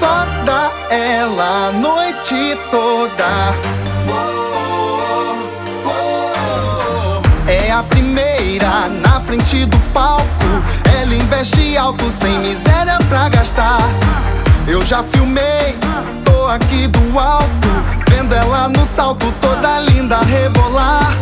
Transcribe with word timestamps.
ela 0.00 1.68
a 1.68 1.72
noite 1.72 2.56
toda. 2.70 3.54
É 7.48 7.72
a 7.72 7.82
primeira 7.82 8.88
na 8.88 9.20
frente 9.22 9.64
do 9.66 9.78
palco. 9.92 10.24
Ela 11.00 11.14
investe 11.14 11.76
alto, 11.76 12.08
sem 12.10 12.38
miséria 12.38 12.98
pra 13.08 13.28
gastar. 13.28 13.80
Eu 14.68 14.84
já 14.86 15.02
filmei, 15.02 15.76
tô 16.24 16.46
aqui 16.46 16.86
do 16.86 17.18
alto. 17.18 17.68
Vendo 18.08 18.34
ela 18.34 18.68
no 18.68 18.84
salto, 18.84 19.32
toda 19.40 19.80
linda 19.80 20.18
rebolar. 20.18 21.12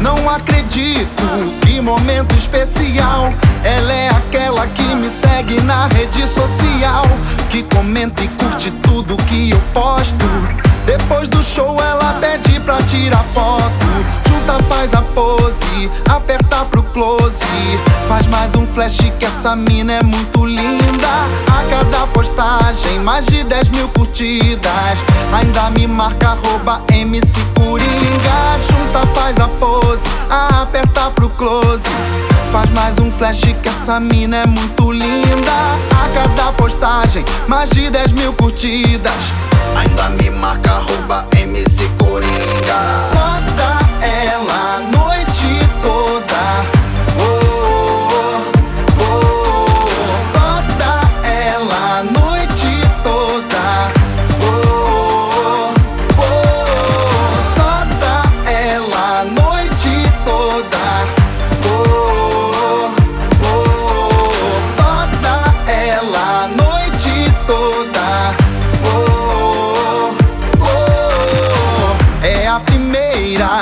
Não 0.00 0.28
acredito, 0.28 1.22
que 1.62 1.80
momento 1.80 2.34
especial. 2.34 3.32
Ela 3.64 3.92
é 3.92 4.08
aquela 4.10 4.41
que 4.68 4.94
me 4.94 5.08
segue 5.10 5.60
na 5.62 5.86
rede 5.88 6.26
social. 6.26 7.04
Que 7.50 7.62
comenta 7.64 8.22
e 8.22 8.28
curte 8.28 8.70
tudo 8.82 9.16
que 9.24 9.50
eu 9.50 9.60
posto. 9.72 10.26
Depois 10.84 11.28
do 11.28 11.42
show, 11.42 11.76
ela 11.80 12.14
pede 12.20 12.58
pra 12.60 12.82
tirar 12.82 13.24
foto. 13.32 13.86
Junta, 14.28 14.62
faz 14.64 14.92
a 14.94 15.02
pose, 15.02 15.90
aperta 16.10 16.64
pro 16.64 16.82
close. 16.82 17.44
Faz 18.08 18.26
mais 18.26 18.54
um 18.54 18.66
flash 18.66 18.98
que 19.18 19.24
essa 19.24 19.54
mina 19.54 19.92
é 19.94 20.02
muito 20.02 20.44
linda. 20.44 21.08
A 21.48 21.62
cada 21.70 22.06
postagem, 22.08 22.98
mais 23.00 23.26
de 23.26 23.44
10 23.44 23.68
mil 23.68 23.88
curtidas. 23.90 24.98
Ainda 25.32 25.70
me 25.70 25.86
marca 25.86 26.30
arroba 26.30 26.82
MC 26.92 27.40
Coringa. 27.54 28.58
Junta, 28.68 29.06
faz 29.14 29.38
a 29.38 29.48
pose, 29.48 30.02
aperta 30.28 31.10
pro 31.10 31.30
close. 31.30 31.84
Faz 32.52 32.70
mais 32.72 32.98
um 32.98 33.10
flash 33.10 33.40
que 33.62 33.68
essa 33.70 33.98
mina 33.98 34.36
é 34.36 34.46
muito 34.46 34.92
linda. 34.92 35.52
A 35.90 36.08
cada 36.12 36.52
postagem, 36.52 37.24
mais 37.48 37.70
de 37.70 37.88
10 37.88 38.12
mil 38.12 38.34
curtidas. 38.34 39.32
Ainda 39.74 40.10
me 40.10 40.28
marca 40.28 40.70
arroba 40.70 41.26
MC 41.34 41.88
Coringa. 41.96 43.31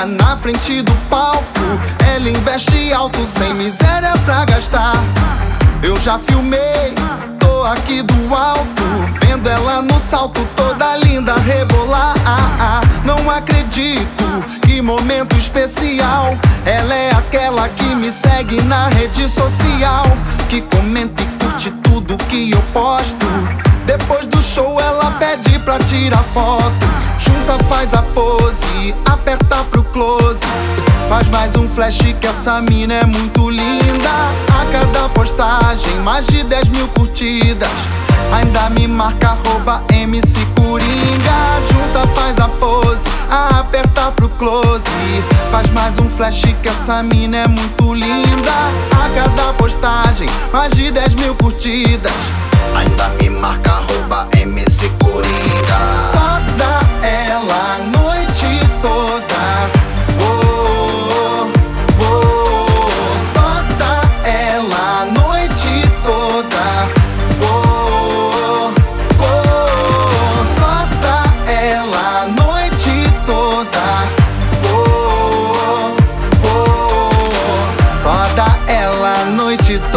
Primeira 0.01 0.05
na 0.05 0.37
frente 0.37 0.81
do 0.81 0.93
palco. 1.09 1.43
Ela 2.13 2.29
investe 2.29 2.91
alto, 2.93 3.25
sem 3.25 3.53
miséria 3.53 4.13
pra 4.25 4.45
gastar. 4.45 4.95
Eu 5.83 5.99
já 6.01 6.19
filmei, 6.19 6.93
tô 7.39 7.63
aqui 7.63 8.01
do 8.01 8.35
alto. 8.35 8.83
Vendo 9.21 9.47
ela 9.47 9.81
no 9.81 9.99
salto, 9.99 10.45
toda 10.55 10.97
linda 10.97 11.35
rebolar. 11.35 12.15
Ah, 12.25 12.57
ah, 12.59 12.81
não 13.03 13.29
acredito, 13.29 14.23
que 14.61 14.81
momento 14.81 15.35
especial. 15.37 16.37
Ela 16.65 16.93
é 16.93 17.11
aquela 17.11 17.69
que 17.69 17.95
me 17.95 18.11
segue 18.11 18.61
na 18.63 18.87
rede 18.89 19.29
social. 19.29 20.05
Que 20.49 20.61
comenta 20.61 21.21
e 21.21 21.25
curte 21.43 21.71
tudo 21.83 22.17
que 22.25 22.51
eu 22.51 22.61
posto. 22.73 23.25
Depois 23.85 24.27
do 24.27 24.41
show, 24.41 24.79
ela 24.79 25.11
pede 25.11 25.57
pra 25.59 25.79
tirar 25.79 26.23
foto. 26.33 26.91
Junta, 27.19 27.63
faz 27.65 27.93
a 27.93 28.01
pose, 28.01 28.70
aperta 29.05 29.63
pro 29.65 29.83
close. 29.83 30.41
Faz 31.07 31.27
mais 31.29 31.55
um 31.55 31.67
flash 31.67 31.99
que 32.19 32.27
essa 32.27 32.61
mina 32.61 32.93
é 32.93 33.05
muito 33.05 33.49
linda. 33.49 34.09
A 34.59 34.65
cada 34.71 35.09
postagem, 35.09 35.95
mais 36.03 36.25
de 36.25 36.43
10 36.43 36.69
mil 36.69 36.87
curtidas. 36.89 37.69
Ainda 38.33 38.69
me 38.69 38.87
marca 38.87 39.29
arroba 39.29 39.83
MC 39.93 40.39
Coringa. 40.55 41.61
Junta, 41.71 42.07
faz 42.15 42.39
a 42.39 42.47
pose, 42.47 43.03
aperta 43.29 44.11
pro 44.11 44.29
close. 44.29 44.89
Faz 45.51 45.69
mais 45.71 45.99
um 45.99 46.09
flash 46.09 46.41
que 46.63 46.69
essa 46.69 47.03
mina 47.03 47.37
é 47.37 47.47
muito 47.47 47.93
linda. 47.93 48.53
A 48.91 49.09
cada 49.13 49.53
postagem, 49.53 50.29
mais 50.51 50.71
de 50.73 50.89
10 50.91 51.15
mil 51.15 51.35
curtidas. 51.35 52.13
Ainda 52.75 53.09
me 53.21 53.29
marca 53.29 53.71
arroba 53.71 54.27
MC 54.39 54.89
Coringa. 54.97 56.40
Noite 79.51 79.90